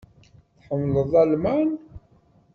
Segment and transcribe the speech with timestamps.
[0.59, 1.69] Tḥemmleḍ Lalman?